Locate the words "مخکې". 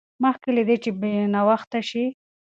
0.23-0.49